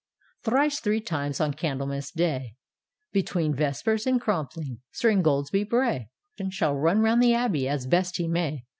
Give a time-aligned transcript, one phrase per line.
[0.45, 2.55] "Thrice three times on Candlemas day,
[3.11, 6.09] Between Vespers and Compline, Sir Ingoldsby Bray
[6.49, 8.65] Shall run round the Abbey, its best he may.